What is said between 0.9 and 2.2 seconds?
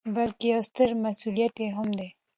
مسؤلیت هم دی